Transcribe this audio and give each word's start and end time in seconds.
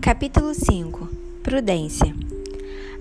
Capítulo 0.00 0.54
5 0.54 1.08
Prudência 1.42 2.14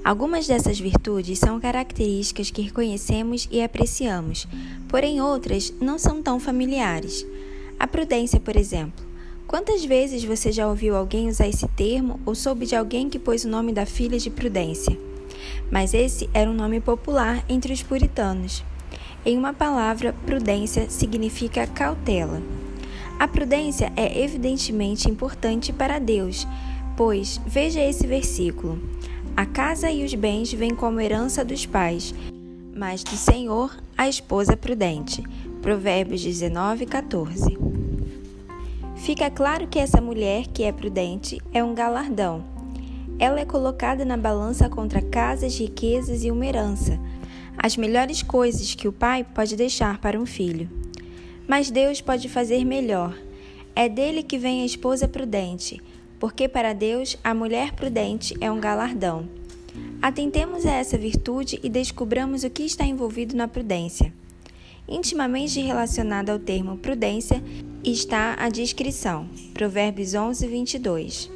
Algumas 0.04 0.48
dessas 0.48 0.80
virtudes 0.80 1.38
são 1.38 1.60
características 1.60 2.50
que 2.50 2.64
reconhecemos 2.64 3.48
e 3.52 3.62
apreciamos, 3.62 4.48
porém 4.90 5.22
outras 5.22 5.72
não 5.80 6.00
são 6.00 6.24
tão 6.24 6.40
familiares. 6.40 7.26
A 7.80 7.88
prudência, 7.88 8.40
por 8.40 8.56
exemplo. 8.56 9.06
Quantas 9.46 9.86
vezes 9.86 10.24
você 10.24 10.52
já 10.52 10.68
ouviu 10.68 10.96
alguém 10.96 11.30
usar 11.30 11.48
esse 11.48 11.68
termo 11.70 12.20
ou 12.26 12.34
soube 12.34 12.66
de 12.66 12.76
alguém 12.76 13.10
que 13.10 13.20
pôs 13.20 13.46
o 13.46 13.50
nome 13.50 13.72
da 13.72 13.86
filha 13.86 14.18
de 14.18 14.32
Prudência? 14.32 14.98
Mas 15.72 15.94
esse 15.94 16.28
era 16.34 16.50
um 16.50 16.56
nome 16.56 16.82
popular 16.82 17.46
entre 17.48 17.72
os 17.72 17.84
puritanos. 17.84 18.64
Em 19.24 19.38
uma 19.38 19.54
palavra, 19.54 20.16
prudência 20.26 20.90
significa 20.90 21.68
cautela. 21.68 22.42
A 23.20 23.28
prudência 23.28 23.92
é 23.96 24.24
evidentemente 24.24 25.10
importante 25.10 25.74
para 25.74 25.98
Deus, 26.00 26.48
pois 26.98 27.40
veja 27.46 27.80
esse 27.80 28.06
versículo: 28.06 28.78
A 29.36 29.46
casa 29.46 29.90
e 29.90 30.04
os 30.04 30.14
bens 30.14 30.52
vêm 30.52 30.76
como 30.76 31.00
herança 31.00 31.46
dos 31.46 31.66
pais, 31.66 32.14
mas 32.76 33.04
do 33.04 33.16
Senhor 33.16 33.74
a 33.98 34.10
esposa 34.10 34.58
prudente. 34.58 35.24
Provérbios 35.62 36.22
19, 36.22 36.86
14. 36.86 37.58
Fica 38.98 39.30
claro 39.30 39.68
que 39.68 39.80
essa 39.80 40.02
mulher 40.02 40.48
que 40.48 40.64
é 40.64 40.72
prudente 40.72 41.40
é 41.54 41.64
um 41.64 41.74
galardão. 41.74 42.44
Ela 43.20 43.40
é 43.40 43.46
colocada 43.46 44.04
na 44.04 44.18
balança 44.18 44.70
contra 44.70 45.02
casas, 45.02 45.58
riquezas 45.58 46.24
e 46.24 46.32
uma 46.32 46.46
herança 46.46 47.00
as 47.58 47.76
melhores 47.76 48.22
coisas 48.22 48.76
que 48.76 48.88
o 48.88 48.94
pai 48.94 49.24
pode 49.24 49.56
deixar 49.56 49.98
para 49.98 50.20
um 50.20 50.26
filho. 50.26 50.70
Mas 51.48 51.72
Deus 51.72 52.00
pode 52.00 52.30
fazer 52.30 52.64
melhor. 52.64 53.18
É 53.76 53.90
dele 53.90 54.22
que 54.22 54.38
vem 54.38 54.62
a 54.62 54.66
esposa 54.66 55.08
prudente, 55.08 55.82
porque 56.20 56.48
para 56.48 56.74
Deus 56.74 57.18
a 57.24 57.34
mulher 57.34 57.74
prudente 57.74 58.36
é 58.42 58.52
um 58.52 58.60
galardão. 58.60 59.28
Atentemos 60.02 60.66
a 60.66 60.72
essa 60.72 60.98
virtude 60.98 61.60
e 61.64 61.70
descubramos 61.70 62.44
o 62.44 62.50
que 62.50 62.64
está 62.64 62.86
envolvido 62.86 63.36
na 63.36 63.48
prudência. 63.48 64.14
Intimamente 64.88 65.60
relacionada 65.60 66.32
ao 66.32 66.40
termo 66.40 66.78
prudência 66.78 67.44
está 67.84 68.36
a 68.40 68.50
discrição, 68.50 69.28
Provérbios 69.54 70.14
11, 70.14 70.48
22. 70.48 71.32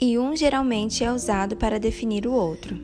E 0.00 0.18
um 0.18 0.36
geralmente 0.36 1.02
é 1.02 1.12
usado 1.12 1.56
para 1.56 1.80
definir 1.80 2.26
o 2.26 2.32
outro. 2.32 2.78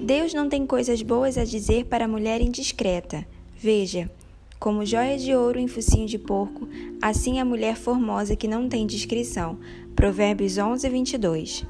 Deus 0.00 0.34
não 0.34 0.48
tem 0.48 0.66
coisas 0.66 1.00
boas 1.02 1.38
a 1.38 1.44
dizer 1.44 1.86
para 1.86 2.04
a 2.04 2.08
mulher 2.08 2.40
indiscreta. 2.40 3.26
Veja, 3.56 4.10
como 4.62 4.86
joia 4.86 5.18
de 5.18 5.34
ouro 5.34 5.58
em 5.58 5.66
focinho 5.66 6.06
de 6.06 6.16
porco, 6.16 6.68
assim 7.02 7.40
a 7.40 7.44
mulher 7.44 7.74
formosa 7.74 8.36
que 8.36 8.46
não 8.46 8.68
tem 8.68 8.86
discrição. 8.86 9.58
Provérbios 9.96 10.56
11, 10.56 10.88
22. 10.88 11.66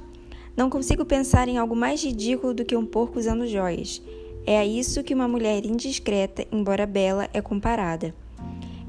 Não 0.55 0.69
consigo 0.69 1.03
pensar 1.03 1.49
em 1.49 1.57
algo 1.57 1.75
mais 1.75 2.05
ridículo 2.05 2.53
do 2.53 2.67
que 2.67 2.77
um 2.77 2.85
porco 2.85 3.19
usando 3.19 3.49
joias. 3.49 4.03
É 4.45 4.59
a 4.59 4.67
isso 4.67 5.03
que 5.03 5.15
uma 5.15 5.27
mulher 5.27 5.65
indiscreta, 5.65 6.47
embora 6.53 6.85
bela, 6.85 7.31
é 7.33 7.41
comparada. 7.41 8.15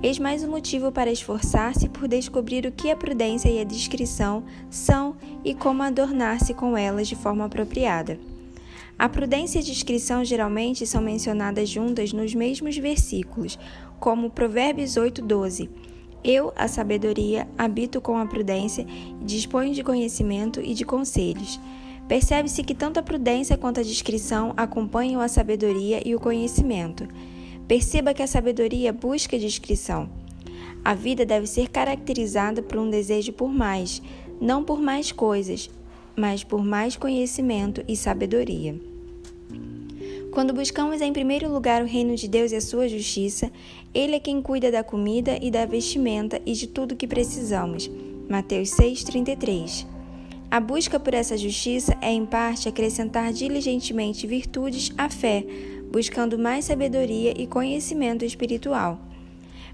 Eis 0.02 0.20
mais 0.20 0.44
um 0.44 0.52
motivo 0.52 0.92
para 0.92 1.10
esforçar-se 1.10 1.88
por 1.88 2.06
descobrir 2.06 2.66
o 2.66 2.74
que 2.74 2.92
a 2.92 2.98
prudência 2.98 3.48
e 3.48 3.62
a 3.62 3.64
discrição 3.64 4.44
são 4.70 5.16
e 5.46 5.56
como 5.56 5.82
adornar-se 5.82 6.54
com 6.54 6.76
elas 6.78 7.08
de 7.08 7.16
forma 7.16 7.46
apropriada. 7.46 8.20
A 8.98 9.10
prudência 9.10 9.58
e 9.58 9.62
a 9.62 9.66
discrição 9.66 10.24
geralmente 10.24 10.86
são 10.86 11.02
mencionadas 11.02 11.68
juntas 11.68 12.14
nos 12.14 12.34
mesmos 12.34 12.78
versículos, 12.78 13.58
como 14.04 14.30
Provérbios 14.30 14.98
8:12. 14.98 15.70
Eu, 16.22 16.52
a 16.58 16.68
sabedoria, 16.68 17.48
habito 17.58 18.02
com 18.02 18.18
a 18.18 18.26
prudência 18.26 18.86
e 19.22 19.24
disponho 19.24 19.74
de 19.74 19.82
conhecimento 19.82 20.60
e 20.60 20.74
de 20.74 20.84
conselhos. 20.84 21.58
Percebe-se 22.06 22.66
que 22.66 22.76
tanto 22.76 23.00
a 23.00 23.04
prudência 23.04 23.56
quanto 23.56 23.80
a 23.80 23.84
discrição 23.84 24.54
acompanham 24.58 25.22
a 25.22 25.30
sabedoria 25.30 26.06
e 26.06 26.14
o 26.14 26.20
conhecimento. 26.20 27.08
Perceba 27.66 28.14
que 28.14 28.22
a 28.22 28.28
sabedoria 28.28 28.92
busca 28.92 29.38
a 29.38 29.40
discrição. 29.40 30.10
A 30.84 30.94
vida 30.94 31.26
deve 31.26 31.48
ser 31.48 31.70
caracterizada 31.70 32.62
por 32.62 32.80
um 32.80 32.90
desejo 32.90 33.32
por 33.32 33.48
mais, 33.48 34.02
não 34.42 34.66
por 34.66 34.82
mais 34.82 35.14
coisas, 35.14 35.70
mas 36.14 36.44
por 36.44 36.62
mais 36.62 36.98
conhecimento 36.98 37.82
e 37.88 37.96
sabedoria. 37.96 38.93
Quando 40.34 40.52
buscamos 40.52 41.00
em 41.00 41.14
primeiro 41.14 41.48
lugar 41.48 41.84
o 41.84 41.86
reino 41.86 42.16
de 42.16 42.28
Deus 42.28 42.52
e 42.52 42.56
a 42.56 42.62
sua 42.62 42.90
justiça, 42.90 43.52
Ele 43.94 44.16
é 44.16 44.20
quem 44.20 44.42
cuida 44.42 44.72
da 44.72 44.84
comida 44.84 45.38
e 45.40 45.52
da 45.52 45.64
vestimenta 45.64 46.42
e 46.44 46.54
de 46.54 46.66
tudo 46.66 46.96
que 46.96 47.06
precisamos. 47.06 47.88
Mateus 48.28 48.72
6,33 48.72 49.86
A 50.50 50.60
busca 50.60 51.00
por 51.00 51.14
essa 51.14 51.38
justiça 51.38 51.96
é, 52.02 52.12
em 52.12 52.26
parte, 52.26 52.68
acrescentar 52.68 53.32
diligentemente 53.32 54.26
virtudes 54.26 54.92
à 54.98 55.08
fé, 55.08 55.46
buscando 55.92 56.40
mais 56.40 56.66
sabedoria 56.66 57.40
e 57.40 57.46
conhecimento 57.46 58.26
espiritual. 58.26 59.00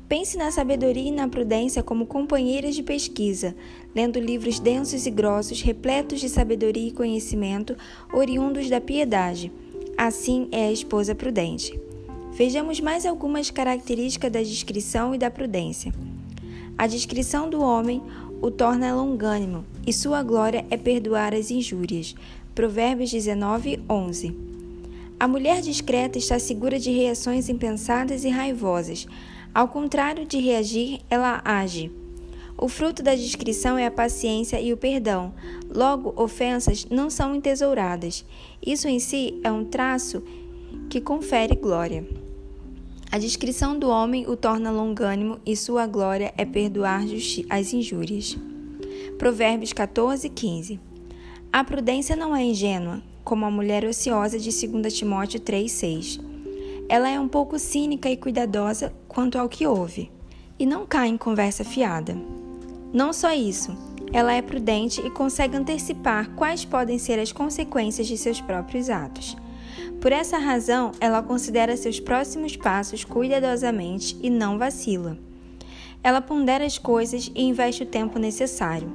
Pense 0.09 0.38
na 0.38 0.52
sabedoria 0.52 1.08
e 1.08 1.12
na 1.12 1.30
prudência 1.30 1.81
como 1.81 2.06
companheiras 2.06 2.76
de 2.76 2.84
pesquisa, 2.84 3.56
lendo 3.96 4.20
livros 4.20 4.59
densos 4.59 5.06
e 5.06 5.09
grossos, 5.09 5.62
repletos 5.62 6.20
de 6.20 6.28
sabedoria 6.28 6.90
e 6.90 6.91
conhecimento, 6.91 7.78
oriundos 8.12 8.70
da 8.70 8.81
piedade. 8.81 9.50
Assim 10.00 10.48
é 10.54 10.70
a 10.70 10.72
esposa 10.72 11.14
prudente. 11.14 11.78
Vejamos 12.32 12.80
mais 12.80 13.06
algumas 13.06 13.52
características 13.52 14.32
da 14.32 14.42
discrição 14.42 15.14
e 15.14 15.18
da 15.18 15.30
prudência. 15.30 15.94
A 16.78 16.88
discrição 16.88 17.50
do 17.50 17.62
homem 17.62 18.02
o 18.42 18.50
torna 18.50 18.96
longânimo, 18.96 19.66
e 19.86 19.92
sua 19.92 20.24
glória 20.24 20.66
é 20.70 20.78
perdoar 20.78 21.36
as 21.36 21.52
injúrias. 21.52 22.16
Provérbios 22.56 23.12
19, 23.12 23.84
11. 23.90 24.34
A 25.20 25.28
mulher 25.28 25.62
discreta 25.62 26.18
está 26.18 26.40
segura 26.40 26.80
de 26.80 26.92
reações 26.92 27.50
impensadas 27.50 28.24
e 28.24 28.30
raivosas. 28.30 29.06
Ao 29.54 29.68
contrário 29.68 30.26
de 30.26 30.40
reagir, 30.40 31.02
ela 31.09 31.42
age. 31.44 31.92
O 32.62 32.68
fruto 32.68 33.02
da 33.02 33.16
discrição 33.16 33.78
é 33.78 33.86
a 33.86 33.92
paciência 33.92 34.59
e 34.59 34.74
o 34.74 34.78
perdão. 34.78 35.34
Logo, 35.74 36.14
ofensas 36.18 36.86
não 36.90 37.09
são 37.09 37.34
entesouradas. 37.34 38.25
Isso 38.66 38.88
em 38.88 39.00
si 39.00 39.40
é 39.44 39.52
um 39.52 39.64
traço 39.64 40.22
que 40.90 41.00
confere 41.00 41.56
glória. 41.56 42.06
A 43.12 43.18
discrição 43.18 43.80
do 43.80 43.88
homem 43.88 44.28
o 44.28 44.36
torna 44.36 44.70
longânimo 44.70 45.40
e 45.46 45.56
sua 45.56 45.88
glória 45.88 46.34
é 46.38 46.44
perdoar 46.44 47.03
as 47.50 47.74
injúrias. 47.74 48.38
Provérbios 49.18 49.72
14, 49.72 50.28
15. 50.28 50.80
A 51.53 51.64
prudência 51.64 52.16
não 52.16 52.36
é 52.36 52.44
ingênua, 52.44 53.02
como 53.24 53.46
a 53.46 53.52
mulher 53.52 53.86
ociosa 53.86 54.38
de 54.38 54.50
2 54.68 54.94
Timóteo 54.94 55.40
3, 55.40 55.72
6 55.72 56.20
ela 56.90 57.08
é 57.08 57.20
um 57.20 57.28
pouco 57.28 57.59
cínica 57.59 58.09
e 58.09 58.18
cuidadosa 58.18 58.91
quanto 59.08 59.38
ao 59.38 59.47
que 59.47 59.68
ouve, 59.68 60.12
e 60.58 60.66
não 60.66 60.88
cai 60.88 61.08
em 61.08 61.18
conversa 61.18 61.64
fiada. 61.64 62.18
Não 62.92 63.14
só 63.14 63.32
isso, 63.32 63.76
ela 64.12 64.34
é 64.34 64.42
prudente 64.42 65.00
e 65.06 65.10
consegue 65.12 65.56
antecipar 65.56 66.32
quais 66.32 66.66
podem 66.66 66.98
ser 66.98 67.20
as 67.20 67.32
consequências 67.32 68.08
de 68.08 68.18
seus 68.18 68.42
próprios 68.42 68.90
atos. 68.90 69.38
Por 70.02 70.12
essa 70.12 70.38
razão, 70.38 70.92
ela 71.00 71.22
considera 71.22 71.78
seus 71.78 72.00
próximos 72.00 72.56
passos 72.56 73.04
cuidadosamente 73.04 74.18
e 74.24 74.30
não 74.30 74.58
vacila. 74.58 75.18
Ela 76.02 76.22
pondera 76.22 76.66
as 76.66 76.78
coisas 76.78 77.30
e 77.36 77.44
investe 77.44 77.84
o 77.84 77.86
tempo 77.86 78.18
necessário. 78.18 78.90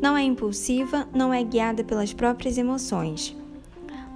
Não 0.00 0.16
é 0.16 0.22
impulsiva, 0.22 1.08
não 1.12 1.34
é 1.34 1.42
guiada 1.42 1.82
pelas 1.82 2.12
próprias 2.12 2.56
emoções. 2.56 3.36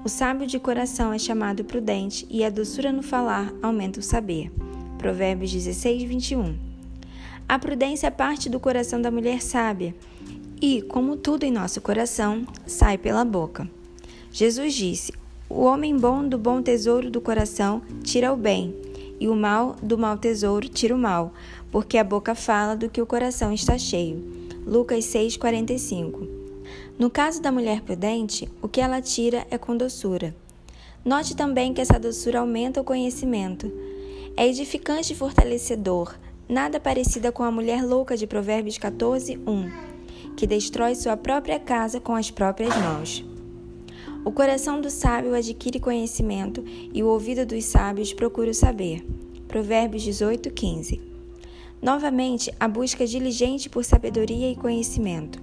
O 0.04 0.08
sábio 0.08 0.46
de 0.46 0.58
coração 0.58 1.12
é 1.12 1.18
chamado 1.18 1.64
prudente 1.64 2.26
e 2.30 2.44
a 2.44 2.50
doçura 2.50 2.92
no 2.92 3.02
falar 3.02 3.52
aumenta 3.60 4.00
o 4.00 4.02
saber. 4.02 4.50
Provérbios 4.98 5.52
16, 5.52 6.04
21. 6.04 6.71
A 7.48 7.58
prudência 7.58 8.06
é 8.06 8.10
parte 8.10 8.48
do 8.48 8.58
coração 8.58 9.00
da 9.00 9.10
mulher 9.10 9.42
sábia 9.42 9.94
e, 10.60 10.80
como 10.82 11.16
tudo 11.16 11.44
em 11.44 11.50
nosso 11.50 11.80
coração, 11.80 12.46
sai 12.66 12.96
pela 12.96 13.24
boca. 13.24 13.68
Jesus 14.30 14.74
disse: 14.74 15.12
O 15.48 15.62
homem 15.62 15.96
bom 15.96 16.26
do 16.26 16.38
bom 16.38 16.62
tesouro 16.62 17.10
do 17.10 17.20
coração 17.20 17.82
tira 18.02 18.32
o 18.32 18.36
bem, 18.36 18.74
e 19.18 19.28
o 19.28 19.34
mal 19.34 19.76
do 19.82 19.98
mau 19.98 20.16
tesouro 20.16 20.68
tira 20.68 20.94
o 20.94 20.98
mal, 20.98 21.34
porque 21.70 21.98
a 21.98 22.04
boca 22.04 22.34
fala 22.34 22.74
do 22.74 22.88
que 22.88 23.02
o 23.02 23.06
coração 23.06 23.52
está 23.52 23.76
cheio. 23.76 24.22
Lucas 24.66 25.04
6, 25.06 25.36
45. 25.36 26.28
No 26.98 27.10
caso 27.10 27.42
da 27.42 27.50
mulher 27.50 27.80
prudente, 27.80 28.48
o 28.62 28.68
que 28.68 28.80
ela 28.80 29.02
tira 29.02 29.46
é 29.50 29.58
com 29.58 29.76
doçura. 29.76 30.34
Note 31.04 31.34
também 31.34 31.74
que 31.74 31.80
essa 31.80 31.98
doçura 31.98 32.38
aumenta 32.38 32.80
o 32.80 32.84
conhecimento. 32.84 33.72
É 34.36 34.46
edificante 34.46 35.12
e 35.12 35.16
fortalecedor, 35.16 36.14
nada 36.48 36.80
parecida 36.80 37.30
com 37.30 37.42
a 37.42 37.50
mulher 37.50 37.84
louca 37.84 38.16
de 38.16 38.26
Provérbios 38.26 38.78
14, 38.78 39.38
1, 39.46 39.70
que 40.36 40.46
destrói 40.46 40.94
sua 40.94 41.16
própria 41.16 41.58
casa 41.58 42.00
com 42.00 42.14
as 42.14 42.30
próprias 42.30 42.76
mãos. 42.76 43.24
O 44.24 44.30
coração 44.30 44.80
do 44.80 44.88
sábio 44.88 45.34
adquire 45.34 45.80
conhecimento 45.80 46.62
e 46.92 47.02
o 47.02 47.08
ouvido 47.08 47.44
dos 47.44 47.64
sábios 47.64 48.12
procura 48.12 48.50
o 48.50 48.54
saber. 48.54 49.04
Provérbios 49.48 50.02
18, 50.02 50.50
15. 50.50 51.00
Novamente, 51.82 52.54
a 52.60 52.68
busca 52.68 53.04
diligente 53.04 53.68
por 53.68 53.84
sabedoria 53.84 54.50
e 54.50 54.54
conhecimento. 54.54 55.42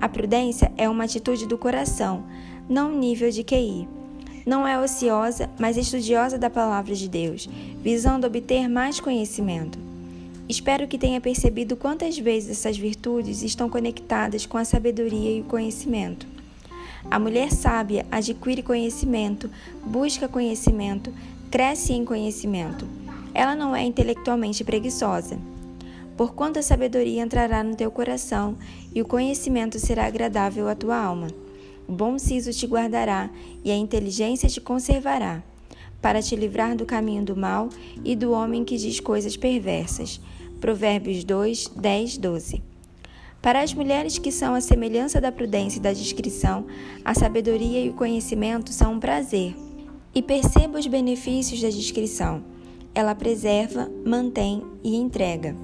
A 0.00 0.08
prudência 0.08 0.72
é 0.76 0.88
uma 0.88 1.04
atitude 1.04 1.46
do 1.46 1.56
coração, 1.56 2.24
não 2.68 2.90
nível 2.90 3.30
de 3.30 3.44
QI. 3.44 3.88
Não 4.44 4.66
é 4.66 4.78
ociosa, 4.80 5.48
mas 5.58 5.76
estudiosa 5.76 6.36
da 6.36 6.50
palavra 6.50 6.94
de 6.94 7.08
Deus, 7.08 7.48
visando 7.80 8.26
obter 8.26 8.68
mais 8.68 8.98
conhecimento. 8.98 9.89
Espero 10.50 10.88
que 10.88 10.98
tenha 10.98 11.20
percebido 11.20 11.76
quantas 11.76 12.18
vezes 12.18 12.58
essas 12.58 12.76
virtudes 12.76 13.40
estão 13.40 13.70
conectadas 13.70 14.46
com 14.46 14.58
a 14.58 14.64
sabedoria 14.64 15.30
e 15.30 15.42
o 15.42 15.44
conhecimento. 15.44 16.26
A 17.08 17.20
mulher 17.20 17.52
sábia 17.52 18.04
adquire 18.10 18.60
conhecimento, 18.60 19.48
busca 19.86 20.26
conhecimento, 20.26 21.14
cresce 21.52 21.92
em 21.92 22.04
conhecimento. 22.04 22.84
Ela 23.32 23.54
não 23.54 23.76
é 23.76 23.84
intelectualmente 23.84 24.64
preguiçosa. 24.64 25.38
Porquanto 26.16 26.58
a 26.58 26.62
sabedoria 26.62 27.22
entrará 27.22 27.62
no 27.62 27.76
teu 27.76 27.88
coração 27.92 28.56
e 28.92 29.00
o 29.00 29.06
conhecimento 29.06 29.78
será 29.78 30.06
agradável 30.06 30.68
à 30.68 30.74
tua 30.74 30.96
alma. 31.00 31.28
O 31.86 31.92
bom 31.92 32.18
siso 32.18 32.50
te 32.50 32.66
guardará 32.66 33.30
e 33.64 33.70
a 33.70 33.76
inteligência 33.76 34.48
te 34.48 34.60
conservará, 34.60 35.44
para 36.02 36.20
te 36.20 36.34
livrar 36.34 36.74
do 36.74 36.84
caminho 36.84 37.24
do 37.24 37.36
mal 37.36 37.68
e 38.04 38.16
do 38.16 38.32
homem 38.32 38.64
que 38.64 38.76
diz 38.76 38.98
coisas 38.98 39.36
perversas. 39.36 40.20
Provérbios 40.60 41.24
2, 41.24 41.72
10, 41.74 42.18
12. 42.18 42.62
Para 43.40 43.62
as 43.62 43.72
mulheres 43.72 44.18
que 44.18 44.30
são 44.30 44.54
a 44.54 44.60
semelhança 44.60 45.18
da 45.18 45.32
prudência 45.32 45.78
e 45.78 45.82
da 45.82 45.94
discrição, 45.94 46.66
a 47.02 47.14
sabedoria 47.14 47.80
e 47.80 47.88
o 47.88 47.94
conhecimento 47.94 48.70
são 48.70 48.92
um 48.92 49.00
prazer. 49.00 49.56
E 50.14 50.20
perceba 50.20 50.78
os 50.78 50.86
benefícios 50.86 51.62
da 51.62 51.70
discrição. 51.70 52.42
Ela 52.94 53.14
preserva, 53.14 53.90
mantém 54.04 54.62
e 54.84 54.96
entrega. 54.96 55.56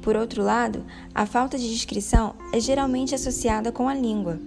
Por 0.00 0.16
outro 0.16 0.42
lado, 0.42 0.82
a 1.14 1.26
falta 1.26 1.58
de 1.58 1.70
discrição 1.70 2.34
é 2.54 2.58
geralmente 2.58 3.14
associada 3.14 3.70
com 3.70 3.86
a 3.86 3.94
língua. 3.94 4.40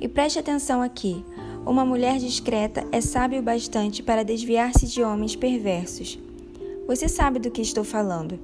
E 0.00 0.06
preste 0.06 0.38
atenção 0.38 0.80
aqui: 0.80 1.24
uma 1.66 1.84
mulher 1.84 2.18
discreta 2.18 2.86
é 2.92 3.00
sábia 3.00 3.40
o 3.40 3.42
bastante 3.42 4.04
para 4.04 4.24
desviar-se 4.24 4.86
de 4.86 5.02
homens 5.02 5.34
perversos. 5.34 6.16
Você 6.86 7.08
sabe 7.08 7.40
do 7.40 7.50
que 7.50 7.60
estou 7.60 7.82
falando: 7.82 8.38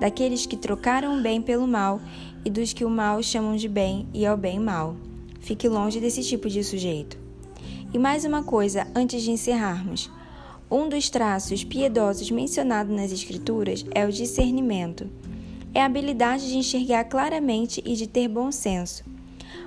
daqueles 0.00 0.46
que 0.46 0.56
trocaram 0.56 1.18
o 1.18 1.22
bem 1.22 1.40
pelo 1.40 1.66
mal 1.66 2.00
e 2.44 2.50
dos 2.50 2.72
que 2.72 2.84
o 2.84 2.90
mal 2.90 3.22
chamam 3.22 3.56
de 3.56 3.68
bem 3.68 4.06
e 4.12 4.24
ao 4.24 4.36
bem 4.36 4.58
mal. 4.58 4.96
Fique 5.40 5.68
longe 5.68 6.00
desse 6.00 6.22
tipo 6.22 6.48
de 6.48 6.62
sujeito. 6.62 7.18
E 7.92 7.98
mais 7.98 8.24
uma 8.24 8.42
coisa 8.42 8.86
antes 8.94 9.22
de 9.22 9.30
encerrarmos. 9.30 10.10
Um 10.70 10.88
dos 10.88 11.08
traços 11.08 11.64
piedosos 11.64 12.30
mencionados 12.30 12.94
nas 12.94 13.12
Escrituras 13.12 13.84
é 13.94 14.04
o 14.04 14.12
discernimento 14.12 15.08
é 15.74 15.82
a 15.82 15.86
habilidade 15.86 16.48
de 16.48 16.56
enxergar 16.56 17.04
claramente 17.04 17.82
e 17.84 17.94
de 17.94 18.06
ter 18.06 18.28
bom 18.28 18.50
senso. 18.50 19.04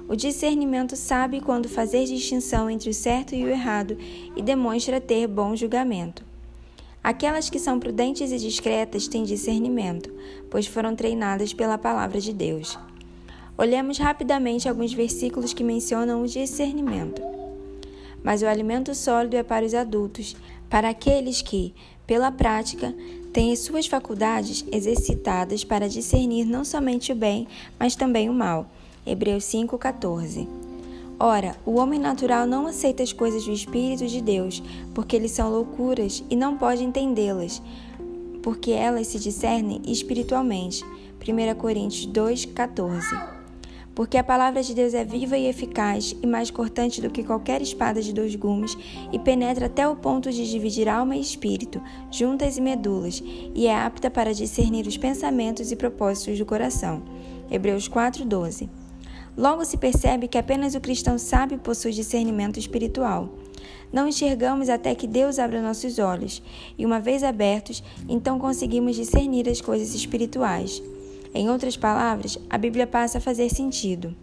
O 0.07 0.15
discernimento 0.15 0.95
sabe 0.95 1.39
quando 1.39 1.69
fazer 1.69 2.05
distinção 2.05 2.69
entre 2.69 2.89
o 2.89 2.93
certo 2.93 3.33
e 3.33 3.43
o 3.43 3.49
errado 3.49 3.97
e 4.35 4.41
demonstra 4.41 4.99
ter 4.99 5.27
bom 5.27 5.55
julgamento. 5.55 6.30
Aquelas 7.03 7.49
que 7.49 7.57
são 7.57 7.79
prudentes 7.79 8.31
e 8.31 8.37
discretas 8.37 9.07
têm 9.07 9.23
discernimento, 9.23 10.13
pois 10.49 10.67
foram 10.67 10.95
treinadas 10.95 11.51
pela 11.51 11.77
palavra 11.77 12.21
de 12.21 12.31
Deus. 12.31 12.77
Olhemos 13.57 13.97
rapidamente 13.97 14.69
alguns 14.69 14.93
versículos 14.93 15.53
que 15.53 15.63
mencionam 15.63 16.21
o 16.21 16.27
discernimento. 16.27 17.21
Mas 18.23 18.43
o 18.43 18.47
alimento 18.47 18.93
sólido 18.93 19.35
é 19.35 19.41
para 19.41 19.65
os 19.65 19.73
adultos, 19.73 20.35
para 20.69 20.89
aqueles 20.89 21.41
que, 21.41 21.73
pela 22.05 22.31
prática, 22.31 22.93
têm 23.33 23.51
as 23.51 23.59
suas 23.59 23.87
faculdades 23.87 24.63
exercitadas 24.71 25.63
para 25.63 25.89
discernir 25.89 26.45
não 26.45 26.63
somente 26.63 27.11
o 27.11 27.15
bem, 27.15 27.47
mas 27.79 27.95
também 27.95 28.29
o 28.29 28.33
mal. 28.33 28.69
Hebreus 29.05 29.43
5,14 29.45 30.70
Ora, 31.23 31.55
o 31.67 31.75
homem 31.75 31.99
natural 31.99 32.47
não 32.47 32.65
aceita 32.65 33.03
as 33.03 33.13
coisas 33.13 33.45
do 33.45 33.51
Espírito 33.51 34.07
de 34.07 34.23
Deus, 34.23 34.63
porque 34.91 35.15
eles 35.15 35.29
são 35.29 35.51
loucuras 35.51 36.23
e 36.31 36.35
não 36.35 36.57
pode 36.57 36.83
entendê-las, 36.83 37.61
porque 38.41 38.71
elas 38.71 39.05
se 39.05 39.19
discernem 39.19 39.83
espiritualmente. 39.85 40.83
1 40.83 41.59
Coríntios 41.59 42.07
2,14 42.07 43.39
porque 43.93 44.17
a 44.17 44.23
palavra 44.23 44.63
de 44.63 44.73
Deus 44.73 44.93
é 44.93 45.03
viva 45.03 45.37
e 45.37 45.47
eficaz 45.47 46.15
e 46.23 46.25
mais 46.25 46.49
cortante 46.49 47.01
do 47.01 47.09
que 47.09 47.25
qualquer 47.25 47.61
espada 47.61 48.01
de 48.01 48.13
dois 48.13 48.33
gumes 48.35 48.75
e 49.11 49.19
penetra 49.19 49.65
até 49.67 49.87
o 49.87 49.97
ponto 49.97 50.31
de 50.31 50.49
dividir 50.49 50.87
alma 50.87 51.15
e 51.17 51.21
espírito, 51.21 51.79
juntas 52.09 52.57
e 52.57 52.61
medulas, 52.61 53.21
e 53.53 53.67
é 53.67 53.75
apta 53.75 54.09
para 54.09 54.33
discernir 54.33 54.87
os 54.87 54.97
pensamentos 54.97 55.71
e 55.71 55.75
propósitos 55.75 56.39
do 56.39 56.45
coração. 56.45 57.03
Hebreus 57.51 57.87
4:12. 57.89 58.80
Logo 59.37 59.63
se 59.63 59.77
percebe 59.77 60.27
que 60.27 60.37
apenas 60.37 60.75
o 60.75 60.81
cristão 60.81 61.17
sábio 61.17 61.57
possui 61.57 61.91
discernimento 61.91 62.59
espiritual. 62.59 63.29
Não 63.91 64.07
enxergamos 64.07 64.69
até 64.69 64.93
que 64.93 65.07
Deus 65.07 65.39
abra 65.39 65.61
nossos 65.61 65.99
olhos, 65.99 66.41
e 66.77 66.85
uma 66.85 66.99
vez 66.99 67.23
abertos, 67.23 67.83
então 68.07 68.39
conseguimos 68.39 68.95
discernir 68.95 69.49
as 69.49 69.61
coisas 69.61 69.95
espirituais. 69.95 70.81
Em 71.33 71.49
outras 71.49 71.77
palavras, 71.77 72.37
a 72.49 72.57
Bíblia 72.57 72.85
passa 72.85 73.17
a 73.17 73.21
fazer 73.21 73.49
sentido. 73.49 74.13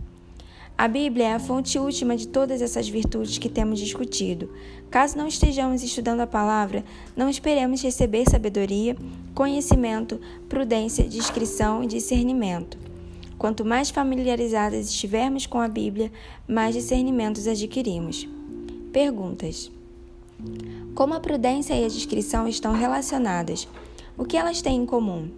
A 0.77 0.87
Bíblia 0.87 1.29
é 1.29 1.33
a 1.33 1.41
fonte 1.41 1.79
última 1.79 2.17
de 2.17 2.29
todas 2.29 2.63
essas 2.63 2.89
virtudes 2.89 3.37
que 3.37 3.49
temos 3.49 3.81
discutido. 3.81 4.49
Caso 4.91 5.19
não 5.19 5.27
estejamos 5.27 5.83
estudando 5.83 6.21
a 6.21 6.27
palavra, 6.27 6.85
não 7.17 7.29
esperemos 7.29 7.83
receber 7.83 8.25
sabedoria, 8.31 8.97
conhecimento, 9.35 10.21
prudência, 10.49 11.09
discrição 11.09 11.83
e 11.83 11.87
discernimento. 11.87 12.88
Quanto 13.39 13.65
mais 13.65 13.89
familiarizadas 13.89 14.91
estivermos 14.91 15.47
com 15.47 15.61
a 15.61 15.69
Bíblia, 15.69 16.11
mais 16.47 16.75
discernimentos 16.75 17.47
adquirimos. 17.47 18.29
Perguntas: 18.93 19.71
Como 20.93 21.15
a 21.15 21.21
prudência 21.21 21.73
e 21.75 21.85
a 21.85 21.89
discrição 21.89 22.49
estão 22.49 22.73
relacionadas? 22.73 23.69
O 24.17 24.25
que 24.25 24.37
elas 24.37 24.61
têm 24.61 24.83
em 24.83 24.87
comum? 24.87 25.31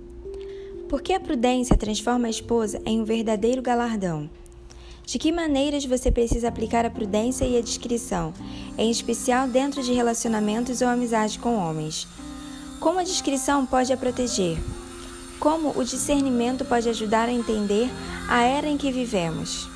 Por 0.88 1.02
que 1.02 1.12
a 1.12 1.20
prudência 1.20 1.76
transforma 1.76 2.26
a 2.26 2.30
esposa 2.30 2.80
em 2.86 3.02
um 3.02 3.04
verdadeiro 3.04 3.60
galardão? 3.60 4.30
De 5.04 5.18
que 5.18 5.30
maneiras 5.30 5.84
você 5.84 6.10
precisa 6.10 6.48
aplicar 6.48 6.86
a 6.86 6.90
prudência 6.90 7.44
e 7.44 7.58
a 7.58 7.60
discrição, 7.60 8.32
em 8.78 8.90
especial 8.90 9.46
dentro 9.46 9.82
de 9.82 9.92
relacionamentos 9.92 10.80
ou 10.80 10.88
amizade 10.88 11.38
com 11.38 11.56
homens? 11.56 12.08
Como 12.80 12.98
a 12.98 13.04
discrição 13.04 13.66
pode 13.66 13.92
a 13.92 13.96
proteger? 13.96 14.56
Como 15.40 15.72
o 15.74 15.82
discernimento 15.82 16.66
pode 16.66 16.90
ajudar 16.90 17.26
a 17.30 17.32
entender 17.32 17.90
a 18.28 18.42
era 18.42 18.68
em 18.68 18.76
que 18.76 18.92
vivemos? 18.92 19.70